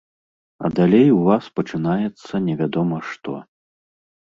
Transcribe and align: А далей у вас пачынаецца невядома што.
А 0.57 0.65
далей 0.79 1.11
у 1.17 1.21
вас 1.29 1.51
пачынаецца 1.61 2.43
невядома 2.49 2.97
што. 3.15 3.41